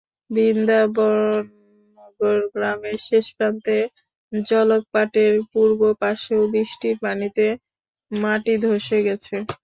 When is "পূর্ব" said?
5.51-5.79